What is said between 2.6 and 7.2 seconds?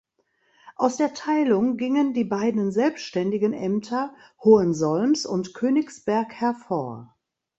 selbstständigen Ämter Hohensolms und Königsberg hervor.